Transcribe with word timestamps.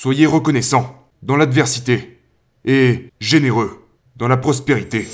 Soyez 0.00 0.26
reconnaissant 0.26 1.08
dans 1.24 1.36
l'adversité 1.36 2.20
et 2.64 3.10
généreux 3.18 3.84
dans 4.14 4.28
la 4.28 4.36
prospérité. 4.36 5.08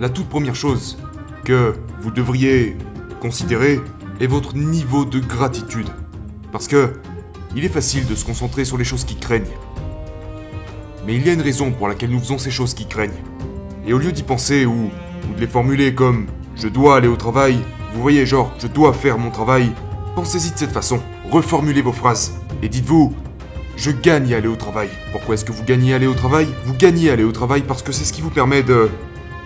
La 0.00 0.08
toute 0.08 0.30
première 0.30 0.54
chose 0.54 0.96
que 1.44 1.74
vous 2.00 2.10
devriez 2.10 2.74
considérer 3.20 3.82
est 4.20 4.26
votre 4.26 4.56
niveau 4.56 5.04
de 5.04 5.18
gratitude. 5.20 5.90
Parce 6.50 6.66
que 6.66 6.94
il 7.54 7.62
est 7.62 7.68
facile 7.68 8.06
de 8.06 8.14
se 8.14 8.24
concentrer 8.24 8.64
sur 8.64 8.78
les 8.78 8.84
choses 8.84 9.04
qui 9.04 9.16
craignent. 9.16 9.54
Mais 11.04 11.14
il 11.14 11.26
y 11.26 11.28
a 11.28 11.34
une 11.34 11.42
raison 11.42 11.72
pour 11.72 11.88
laquelle 11.88 12.08
nous 12.08 12.20
faisons 12.20 12.38
ces 12.38 12.50
choses 12.50 12.72
qui 12.72 12.88
craignent. 12.88 13.22
Et 13.88 13.94
au 13.94 13.98
lieu 13.98 14.12
d'y 14.12 14.22
penser 14.22 14.66
ou, 14.66 14.90
de 15.34 15.40
les 15.40 15.46
formuler 15.46 15.94
comme 15.94 16.26
je 16.56 16.68
dois 16.68 16.96
aller 16.96 17.08
au 17.08 17.16
travail, 17.16 17.58
vous 17.94 18.02
voyez 18.02 18.26
genre 18.26 18.52
je 18.58 18.66
dois 18.66 18.92
faire 18.92 19.16
mon 19.16 19.30
travail, 19.30 19.72
pensez-y 20.14 20.50
de 20.52 20.58
cette 20.58 20.72
façon. 20.72 21.00
Reformulez 21.30 21.80
vos 21.80 21.92
phrases 21.92 22.34
et 22.62 22.68
dites-vous 22.68 23.14
je 23.78 23.90
gagne 23.90 24.34
à 24.34 24.38
aller 24.38 24.48
au 24.48 24.56
travail. 24.56 24.90
Pourquoi 25.12 25.36
est-ce 25.36 25.44
que 25.44 25.52
vous 25.52 25.64
gagnez 25.64 25.94
à 25.94 25.96
aller 25.96 26.06
au 26.06 26.12
travail? 26.12 26.48
Vous 26.66 26.74
gagnez 26.74 27.08
à 27.08 27.14
aller 27.14 27.24
au 27.24 27.32
travail 27.32 27.62
parce 27.62 27.82
que 27.82 27.92
c'est 27.92 28.04
ce 28.04 28.12
qui 28.12 28.20
vous 28.20 28.28
permet 28.28 28.62
de 28.62 28.90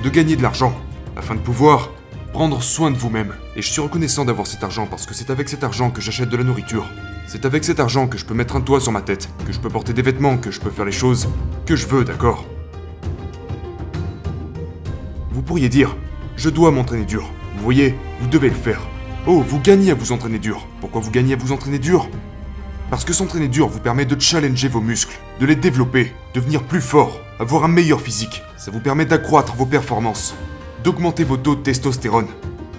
de 0.03 0.09
gagner 0.11 0.35
de 0.35 0.43
l'argent 0.43 0.75
afin 1.17 1.37
de 1.37 1.41
pouvoir 1.41 1.91
prendre 2.33 2.63
soin 2.63 2.91
de 2.91 2.97
vous-même. 2.97 3.35
Et 3.55 3.63
je 3.63 3.71
suis 3.71 3.81
reconnaissant 3.81 4.25
d'avoir 4.25 4.49
cet 4.49 4.65
argent 4.65 4.87
parce 4.87 5.07
que 5.07 5.15
c'est 5.15 5.31
avec 5.31 5.49
cet 5.49 5.63
argent 5.63 5.91
que 5.91 6.01
j'achète 6.01 6.31
de 6.31 6.37
la 6.37 6.43
nourriture. 6.43 6.87
C'est 7.29 7.45
avec 7.45 7.63
cet 7.63 7.79
argent 7.79 8.09
que 8.09 8.19
je 8.19 8.25
peux 8.25 8.35
mettre 8.35 8.57
un 8.57 8.61
toit 8.61 8.81
sur 8.81 8.91
ma 8.91 9.03
tête, 9.03 9.29
que 9.47 9.53
je 9.53 9.61
peux 9.61 9.69
porter 9.69 9.93
des 9.93 10.03
vêtements, 10.03 10.37
que 10.37 10.51
je 10.51 10.59
peux 10.59 10.71
faire 10.71 10.85
les 10.85 10.91
choses 10.91 11.29
que 11.65 11.77
je 11.77 11.87
veux, 11.87 12.05
d'accord? 12.05 12.45
Vous 15.33 15.41
pourriez 15.41 15.71
dire, 15.71 15.97
je 16.37 16.51
dois 16.51 16.71
m'entraîner 16.71 17.07
dur. 17.07 17.31
Vous 17.57 17.65
voyez, 17.65 17.95
vous 18.21 18.29
devez 18.29 18.51
le 18.51 18.55
faire. 18.55 18.87
Oh, 19.27 19.41
vous 19.41 19.61
gagnez 19.61 19.91
à 19.91 19.95
vous 19.95 20.13
entraîner 20.13 20.39
dur. 20.39 20.67
Pourquoi 20.83 21.01
vous 21.01 21.11
gagnez 21.11 21.33
à 21.33 21.37
vous 21.37 21.53
entraîner 21.53 21.79
dur? 21.79 22.11
Parce 22.91 23.07
que 23.07 23.15
s'entraîner 23.15 23.49
dur 23.49 23.67
vous 23.69 23.81
permet 23.81 24.05
de 24.05 24.21
challenger 24.21 24.69
vos 24.69 24.83
muscles, 24.83 25.19
de 25.41 25.47
les 25.47 25.57
développer, 25.57 26.13
devenir 26.35 26.63
plus 26.65 26.83
fort, 26.83 27.19
avoir 27.39 27.65
un 27.65 27.69
meilleur 27.69 28.03
physique. 28.03 28.43
Ça 28.59 28.71
vous 28.71 28.81
permet 28.81 29.07
d'accroître 29.07 29.55
vos 29.55 29.65
performances, 29.65 30.35
d'augmenter 30.85 31.25
vos 31.25 31.39
taux 31.39 31.55
de 31.55 31.63
testostérone. 31.63 32.29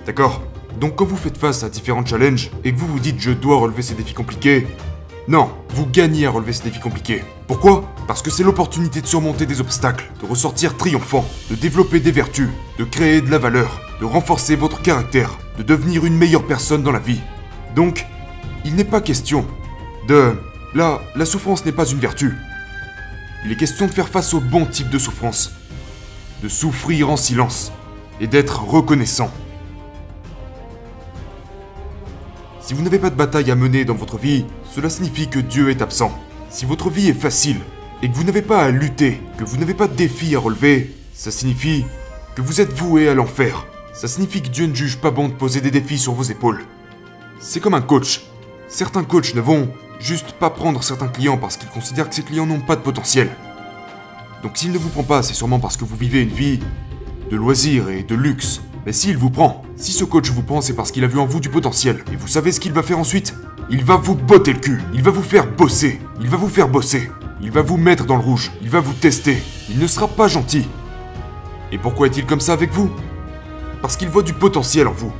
D'accord? 0.06 0.44
Donc 0.80 0.96
quand 0.98 1.06
vous 1.06 1.18
faites 1.18 1.38
face 1.38 1.64
à 1.64 1.70
différents 1.70 2.06
challenges 2.06 2.52
et 2.64 2.72
que 2.72 2.78
vous 2.78 2.88
vous 2.88 3.00
dites 3.00 3.20
je 3.20 3.31
dois 3.31 3.58
relever 3.58 3.81
ces 3.81 3.96
défis 3.96 4.14
compliqués, 4.14 4.68
non, 5.30 5.50
vous 5.70 5.86
gagnez 5.86 6.26
à 6.26 6.32
relever 6.32 6.52
ces 6.52 6.66
défis 6.66 6.82
compliqués. 6.82 7.24
Pourquoi? 7.48 7.90
Parce 8.08 8.22
que 8.22 8.30
c'est 8.30 8.44
l'opportunité 8.44 9.00
de 9.00 9.08
surmonter 9.08 9.46
des 9.46 9.62
obstacles, 9.62 10.12
de 10.22 10.28
ressortir 10.28 10.76
triomphant, 10.76 11.26
de 11.50 11.56
développer 11.56 12.02
des 12.02 12.12
vertus, 12.12 12.50
de 12.78 12.84
créer 12.84 13.22
de 13.22 13.32
la 13.32 13.38
valeur, 13.38 13.80
de 14.02 14.06
renforcer 14.06 14.58
votre 14.58 14.82
caractère, 14.82 15.38
de 15.58 15.64
devenir 15.64 16.04
une 16.04 16.18
meilleure 16.18 16.46
personne 16.46 16.84
dans 16.84 16.92
la 16.92 17.00
vie. 17.00 17.22
Donc, 17.74 18.06
il 18.66 18.76
n'est 18.76 18.84
pas 18.84 19.00
question 19.00 19.46
de... 20.10 20.36
Là, 20.76 21.00
la 21.16 21.26
souffrance 21.26 21.66
n'est 21.66 21.72
pas 21.72 21.86
une 21.86 22.00
vertu. 22.00 22.36
Il 23.46 23.52
est 23.52 23.58
question 23.58 23.86
de 23.86 23.92
faire 23.92 24.10
face 24.10 24.34
au 24.34 24.42
bon 24.42 24.66
type 24.66 24.90
de 24.90 25.00
souffrance. 25.00 25.52
De 26.42 26.50
souffrir 26.50 27.10
en 27.10 27.18
silence 27.18 27.72
et 28.20 28.28
d'être 28.28 28.64
reconnaissant. 28.64 29.32
Si 32.74 32.78
vous 32.78 32.86
n'avez 32.86 32.98
pas 32.98 33.12
de 33.12 33.16
bataille 33.16 33.52
à 33.52 33.56
mener 33.56 33.86
dans 33.86 33.94
votre 33.94 34.18
vie, 34.18 34.46
cela 34.74 34.90
signifie 34.90 35.28
que 35.28 35.38
Dieu 35.38 35.70
est 35.70 35.84
absent. 35.84 36.12
Si 36.50 36.66
votre 36.66 36.90
vie 36.90 37.08
est 37.08 37.14
facile 37.14 37.60
et 38.02 38.10
que 38.10 38.16
vous 38.16 38.24
n'avez 38.24 38.42
pas 38.42 38.64
à 38.64 38.72
lutter, 38.72 39.22
que 39.38 39.44
vous 39.44 39.58
n'avez 39.58 39.76
pas 39.76 39.88
de 39.88 39.94
défis 39.94 40.36
à 40.36 40.40
relever, 40.40 40.92
ça 41.14 41.30
signifie 41.30 41.86
que 42.36 42.42
vous 42.42 42.62
êtes 42.62 42.74
voué 42.74 43.08
à 43.08 43.14
l'enfer. 43.14 43.68
Ça 43.94 44.08
signifie 44.08 44.42
que 44.42 44.48
Dieu 44.48 44.66
ne 44.66 44.74
juge 44.74 44.98
pas 44.98 45.12
bon 45.12 45.28
de 45.28 45.34
poser 45.34 45.62
des 45.62 45.70
défis 45.70 46.00
sur 46.00 46.14
vos 46.14 46.24
épaules. 46.24 46.66
C'est 47.40 47.60
comme 47.60 47.76
un 47.76 47.82
coach. 47.82 48.24
Certains 48.70 49.04
coachs 49.04 49.36
ne 49.36 49.42
vont 49.42 49.70
juste 50.00 50.31
pas 50.31 50.50
prendre 50.50 50.84
certains 50.84 51.09
clients 51.09 51.38
parce 51.38 51.58
qu'ils 51.58 51.70
considèrent 51.70 52.09
que 52.09 52.16
ces 52.16 52.24
clients 52.24 52.47
n'ont 52.47 52.59
pas 52.59 52.76
de 52.76 52.81
potentiel. 52.81 53.30
Donc 54.42 54.58
s'il 54.58 54.72
ne 54.72 54.80
vous 54.80 54.90
prend 54.90 55.03
pas, 55.03 55.22
c'est 55.22 55.36
sûrement 55.36 55.59
parce 55.59 55.78
que 55.78 55.86
vous 55.86 55.96
vivez 55.96 56.24
une 56.24 56.30
vie 56.30 56.59
de 57.30 57.36
loisirs 57.36 57.90
et 57.90 58.02
de 58.02 58.16
luxe. 58.16 58.62
Mais 58.86 58.92
s'il 58.92 59.18
vous 59.18 59.30
prend, 59.30 59.64
si 59.78 59.92
ce 59.92 60.04
coach 60.04 60.30
vous 60.30 60.44
prend, 60.44 60.62
c'est 60.62 60.74
parce 60.74 60.92
qu'il 60.92 61.04
a 61.04 61.08
vu 61.08 61.20
en 61.20 61.26
vous 61.26 61.40
du 61.40 61.50
potentiel. 61.50 62.04
Et 62.12 62.16
vous 62.16 62.28
savez 62.28 62.52
ce 62.52 62.60
qu'il 62.60 62.74
va 62.74 62.84
faire 62.84 63.00
ensuite? 63.00 63.34
Il 63.70 63.84
va 63.84 63.96
vous 63.96 64.16
botter 64.16 64.54
le 64.54 64.60
cul. 64.60 64.82
Il 64.94 65.02
va 65.02 65.12
vous 65.12 65.24
faire 65.24 65.48
bosser. 65.48 66.02
Il 66.20 66.30
va 66.30 66.38
vous 66.38 66.50
faire 66.50 66.68
bosser. 66.68 67.10
Il 67.42 67.52
va 67.52 67.62
vous 67.62 67.78
mettre 67.78 68.06
dans 68.06 68.18
le 68.18 68.22
rouge. 68.22 68.52
Il 68.62 68.70
va 68.70 68.82
vous 68.82 68.94
tester. 68.94 69.42
Il 69.70 69.80
ne 69.80 69.88
sera 69.88 70.08
pas 70.08 70.28
gentil. 70.28 70.68
Et 71.72 71.78
pourquoi 71.78 72.08
est-il 72.08 72.26
comme 72.26 72.42
ça 72.42 72.54
avec 72.54 72.72
vous? 72.72 72.92
Parce 73.82 73.96
qu'il 73.96 74.10
voit 74.10 74.22
du 74.22 74.34
potentiel 74.34 74.88
en 74.88 74.92
vous. 74.92 75.14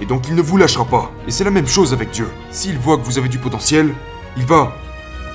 Et 0.00 0.06
donc 0.06 0.28
il 0.28 0.34
ne 0.34 0.42
vous 0.42 0.56
lâchera 0.56 0.84
pas. 0.84 1.10
Et 1.26 1.30
c'est 1.30 1.44
la 1.44 1.50
même 1.50 1.66
chose 1.66 1.92
avec 1.92 2.10
Dieu. 2.10 2.28
S'il 2.50 2.78
voit 2.78 2.96
que 2.96 3.04
vous 3.04 3.18
avez 3.18 3.28
du 3.28 3.38
potentiel, 3.38 3.92
il 4.36 4.46
va... 4.46 4.72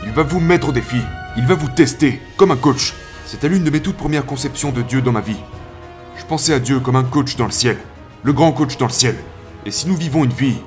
Il 0.06 0.12
va 0.12 0.24
vous 0.24 0.40
mettre 0.40 0.69
au 0.69 0.72
défi. 0.72 1.02
Il 1.38 1.46
va 1.46 1.56
vous 1.56 1.68
tester, 1.68 2.22
comme 2.38 2.52
un 2.52 2.56
coach. 2.56 2.94
C'était 3.25 3.50
l'une 3.50 3.63
de 3.63 3.69
mes 3.69 3.81
toutes 3.81 3.97
premières 3.97 4.25
conceptions 4.25 4.72
de 4.72 4.81
Dieu 4.81 5.02
dans 5.02 5.12
ma 5.12 5.22
vie. 5.22 5.38
Je 6.17 6.25
pensais 6.25 6.53
à 6.53 6.59
Dieu 6.59 6.79
comme 6.79 6.95
un 6.95 7.03
coach 7.03 7.35
dans 7.35 7.45
le 7.45 7.51
ciel. 7.51 7.77
Le 8.23 8.33
grand 8.33 8.51
coach 8.51 8.77
dans 8.77 8.87
le 8.87 8.91
ciel. 8.91 9.15
Et 9.65 9.71
si 9.71 9.87
nous 9.87 9.95
vivons 9.95 10.23
une 10.23 10.33
vie... 10.33 10.57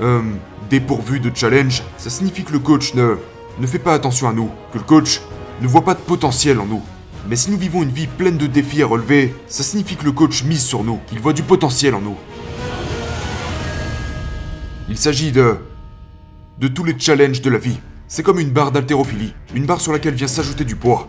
Euh... 0.00 0.22
dépourvue 0.70 1.20
de 1.20 1.30
challenge, 1.34 1.82
ça 1.98 2.08
signifie 2.08 2.44
que 2.44 2.52
le 2.52 2.58
coach 2.58 2.94
ne... 2.94 3.16
ne 3.58 3.66
fait 3.66 3.78
pas 3.78 3.92
attention 3.92 4.26
à 4.26 4.32
nous. 4.32 4.50
Que 4.72 4.78
le 4.78 4.84
coach 4.84 5.20
ne 5.60 5.66
voit 5.66 5.84
pas 5.84 5.94
de 5.94 6.00
potentiel 6.00 6.58
en 6.60 6.66
nous. 6.66 6.80
Mais 7.28 7.36
si 7.36 7.50
nous 7.50 7.58
vivons 7.58 7.82
une 7.82 7.90
vie 7.90 8.06
pleine 8.06 8.38
de 8.38 8.46
défis 8.46 8.82
à 8.82 8.86
relever, 8.86 9.34
ça 9.46 9.62
signifie 9.62 9.96
que 9.96 10.04
le 10.04 10.12
coach 10.12 10.44
mise 10.44 10.64
sur 10.64 10.82
nous, 10.82 10.98
qu'il 11.06 11.20
voit 11.20 11.34
du 11.34 11.42
potentiel 11.42 11.94
en 11.94 12.00
nous. 12.00 12.16
Il 14.88 14.96
s'agit 14.96 15.30
de... 15.30 15.56
de 16.58 16.68
tous 16.68 16.84
les 16.84 16.98
challenges 16.98 17.42
de 17.42 17.50
la 17.50 17.58
vie. 17.58 17.78
C'est 18.08 18.22
comme 18.22 18.40
une 18.40 18.50
barre 18.50 18.72
d'haltérophilie, 18.72 19.34
une 19.54 19.66
barre 19.66 19.80
sur 19.80 19.92
laquelle 19.92 20.14
vient 20.14 20.26
s'ajouter 20.26 20.64
du 20.64 20.74
poids. 20.76 21.08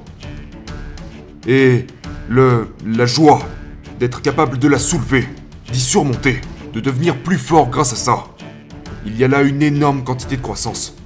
Et 1.47 1.87
le... 2.27 2.67
la 2.85 3.05
joie 3.05 3.39
d'être 4.03 4.21
capable 4.21 4.59
de 4.59 4.67
la 4.67 4.79
soulever, 4.79 5.29
d'y 5.71 5.79
surmonter, 5.79 6.41
de 6.73 6.81
devenir 6.81 7.15
plus 7.15 7.37
fort 7.37 7.69
grâce 7.69 7.93
à 7.93 7.95
ça. 7.95 8.25
Il 9.05 9.17
y 9.17 9.23
a 9.23 9.29
là 9.29 9.43
une 9.43 9.61
énorme 9.61 10.03
quantité 10.03 10.35
de 10.35 10.41
croissance. 10.41 10.97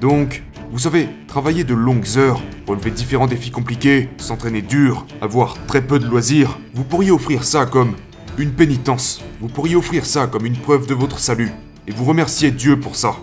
Donc, 0.00 0.44
vous 0.70 0.78
savez, 0.78 1.08
travailler 1.26 1.64
de 1.64 1.74
longues 1.74 2.06
heures, 2.18 2.40
relever 2.68 2.92
différents 2.92 3.26
défis 3.26 3.50
compliqués, 3.50 4.10
s'entraîner 4.18 4.62
dur, 4.62 5.06
avoir 5.20 5.56
très 5.66 5.82
peu 5.82 5.98
de 5.98 6.06
loisirs, 6.06 6.56
vous 6.72 6.84
pourriez 6.84 7.10
offrir 7.10 7.42
ça 7.42 7.66
comme 7.66 7.96
une 8.38 8.52
pénitence. 8.52 9.20
Vous 9.40 9.48
pourriez 9.48 9.74
offrir 9.74 10.06
ça 10.06 10.28
comme 10.28 10.46
une 10.46 10.56
preuve 10.56 10.86
de 10.86 10.94
votre 10.94 11.18
salut. 11.18 11.50
Et 11.88 11.90
vous 11.90 12.04
remercier 12.04 12.52
Dieu 12.52 12.78
pour 12.78 12.94
ça. 12.94 13.16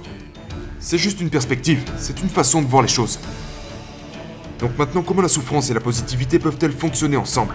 C'est 0.82 0.98
juste 0.98 1.22
une 1.22 1.30
perspective, 1.30 1.82
c'est 1.98 2.22
une 2.22 2.28
façon 2.28 2.62
de 2.62 2.68
voir 2.68 2.82
les 2.82 2.90
choses. 2.90 3.20
Donc 4.60 4.78
maintenant, 4.78 5.02
comment 5.02 5.22
la 5.22 5.30
souffrance 5.30 5.70
et 5.70 5.74
la 5.74 5.80
positivité 5.80 6.40
peuvent-elles 6.40 6.74
fonctionner 6.74 7.16
ensemble? 7.16 7.54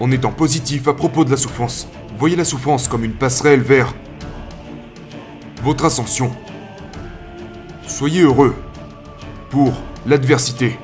En 0.00 0.12
étant 0.12 0.30
positif 0.30 0.86
à 0.86 0.94
propos 0.94 1.24
de 1.24 1.30
la 1.30 1.36
souffrance, 1.36 1.88
voyez 2.18 2.36
la 2.36 2.44
souffrance 2.44 2.86
comme 2.86 3.04
une 3.04 3.14
passerelle 3.14 3.60
vers 3.60 3.94
votre 5.62 5.84
ascension. 5.84 6.30
Soyez 7.86 8.22
heureux 8.22 8.54
pour 9.50 9.72
l'adversité. 10.06 10.78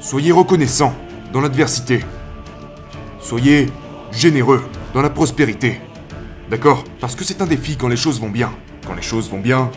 Soyez 0.00 0.32
reconnaissant 0.32 0.94
dans 1.32 1.42
l'adversité. 1.42 2.00
Soyez 3.20 3.66
généreux 4.10 4.64
dans 4.94 5.02
la 5.02 5.10
prospérité. 5.10 5.80
D'accord? 6.48 6.84
Parce 7.00 7.16
que 7.16 7.24
c'est 7.24 7.42
un 7.42 7.46
défi 7.46 7.76
quand 7.76 7.88
les 7.88 7.96
choses 7.96 8.20
vont 8.20 8.30
bien. 8.30 8.52
Quand 8.86 8.94
les 8.94 9.02
choses 9.02 9.30
vont 9.30 9.40
bien, 9.40 9.70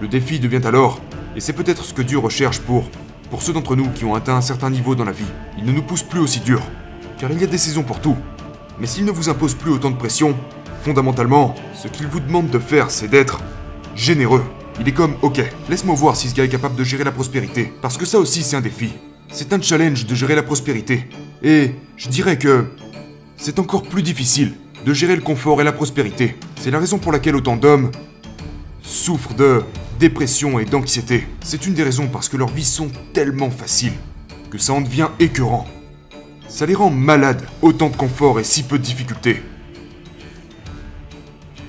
le 0.00 0.08
défi 0.08 0.38
devient 0.38 0.66
alors, 0.66 1.00
et 1.36 1.40
c'est 1.40 1.52
peut-être 1.52 1.84
ce 1.84 1.94
que 1.94 2.02
Dieu 2.02 2.18
recherche 2.18 2.58
pour, 2.60 2.88
pour 3.30 3.42
ceux 3.42 3.52
d'entre 3.52 3.76
nous 3.76 3.88
qui 3.90 4.04
ont 4.04 4.14
atteint 4.14 4.36
un 4.36 4.40
certain 4.40 4.70
niveau 4.70 4.94
dans 4.94 5.04
la 5.04 5.12
vie. 5.12 5.30
Il 5.58 5.64
ne 5.64 5.72
nous 5.72 5.82
pousse 5.82 6.02
plus 6.02 6.20
aussi 6.20 6.40
dur, 6.40 6.62
car 7.20 7.30
il 7.30 7.38
y 7.38 7.44
a 7.44 7.46
des 7.46 7.58
saisons 7.58 7.82
pour 7.82 8.00
tout. 8.00 8.16
Mais 8.80 8.86
s'il 8.86 9.04
ne 9.04 9.10
vous 9.10 9.28
impose 9.28 9.54
plus 9.54 9.70
autant 9.70 9.90
de 9.90 9.96
pression, 9.96 10.34
fondamentalement, 10.82 11.54
ce 11.74 11.86
qu'il 11.86 12.06
vous 12.06 12.18
demande 12.18 12.48
de 12.48 12.58
faire, 12.58 12.90
c'est 12.90 13.08
d'être 13.08 13.40
généreux. 13.94 14.42
Il 14.80 14.88
est 14.88 14.94
comme, 14.94 15.14
ok, 15.20 15.42
laisse-moi 15.68 15.94
voir 15.94 16.16
si 16.16 16.30
ce 16.30 16.34
gars 16.34 16.44
est 16.44 16.48
capable 16.48 16.76
de 16.76 16.84
gérer 16.84 17.04
la 17.04 17.12
prospérité, 17.12 17.70
parce 17.82 17.98
que 17.98 18.06
ça 18.06 18.18
aussi 18.18 18.42
c'est 18.42 18.56
un 18.56 18.62
défi. 18.62 18.94
C'est 19.30 19.52
un 19.52 19.60
challenge 19.60 20.06
de 20.06 20.14
gérer 20.14 20.34
la 20.34 20.42
prospérité. 20.42 21.10
Et 21.42 21.74
je 21.98 22.08
dirais 22.08 22.38
que 22.38 22.64
c'est 23.36 23.58
encore 23.58 23.82
plus 23.82 24.02
difficile 24.02 24.54
de 24.86 24.94
gérer 24.94 25.14
le 25.14 25.22
confort 25.22 25.60
et 25.60 25.64
la 25.64 25.72
prospérité. 25.72 26.36
C'est 26.58 26.70
la 26.70 26.78
raison 26.78 26.98
pour 26.98 27.12
laquelle 27.12 27.36
autant 27.36 27.56
d'hommes 27.56 27.90
souffrent 28.80 29.34
de 29.34 29.62
dépression 29.98 30.58
et 30.58 30.64
d'anxiété. 30.64 31.26
C'est 31.42 31.66
une 31.66 31.74
des 31.74 31.82
raisons 31.82 32.08
parce 32.08 32.30
que 32.30 32.38
leurs 32.38 32.48
vies 32.48 32.64
sont 32.64 32.88
tellement 33.12 33.50
faciles 33.50 33.92
que 34.48 34.56
ça 34.56 34.72
en 34.72 34.80
devient 34.80 35.08
écœurant. 35.20 35.66
Ça 36.50 36.66
les 36.66 36.74
rend 36.74 36.90
malades, 36.90 37.46
autant 37.62 37.88
de 37.90 37.96
confort 37.96 38.40
et 38.40 38.44
si 38.44 38.64
peu 38.64 38.76
de 38.76 38.82
difficultés. 38.82 39.40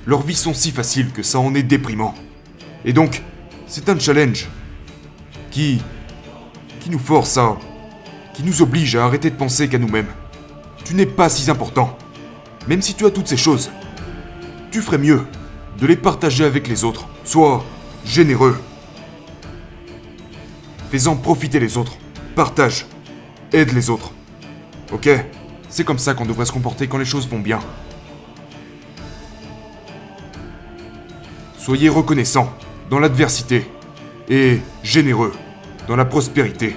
Leurs 0.08 0.24
vies 0.24 0.36
sont 0.36 0.56
si 0.56 0.72
faciles 0.72 1.12
que 1.12 1.22
ça 1.22 1.40
en 1.40 1.54
est 1.54 1.62
déprimant. 1.64 2.16
Et 2.84 2.92
donc, 2.92 3.22
c'est 3.68 3.88
un 3.90 4.00
challenge 4.00 4.50
qui 5.52 5.82
qui 6.80 6.90
nous 6.90 7.00
force 7.00 7.38
à 7.38 7.58
qui 8.34 8.42
nous 8.42 8.64
oblige 8.64 8.96
à 8.96 9.06
arrêter 9.06 9.30
de 9.30 9.36
penser 9.36 9.70
qu'à 9.70 9.78
nous-mêmes. 9.78 10.10
tu 10.84 10.96
n'es 10.96 11.06
pas 11.06 11.30
si 11.30 11.50
important. 11.52 11.96
Même 12.68 12.82
si 12.82 12.96
tu 12.96 13.06
as 13.06 13.12
toutes 13.12 13.28
ces 13.28 13.38
choses, 13.38 13.70
tu 14.72 14.82
ferais 14.82 14.98
mieux 14.98 15.22
de 15.78 15.86
les 15.86 15.96
partager 15.96 16.44
avec 16.44 16.68
les 16.68 16.84
autres. 16.84 17.08
Sois 17.24 17.64
généreux. 18.04 18.60
Fais-en 20.90 21.16
profiter 21.16 21.60
les 21.60 21.78
autres. 21.78 21.98
Partage. 22.36 22.88
Aide 23.54 23.74
les 23.74 23.92
autres. 23.92 24.12
Ok 24.92 25.10
C'est 25.70 25.84
comme 25.84 26.00
ça 26.00 26.14
qu'on 26.14 26.26
devrait 26.26 26.46
se 26.46 26.52
comporter 26.52 26.88
quand 26.88 26.98
les 26.98 27.06
choses 27.06 27.28
vont 27.28 27.40
bien. 27.40 27.60
Soyez 31.58 31.90
reconnaissants 31.90 32.52
dans 32.90 33.00
l'adversité 33.00 33.70
et 34.28 34.60
généreux 34.84 35.32
dans 35.88 35.96
la 35.96 36.06
prospérité. 36.06 36.76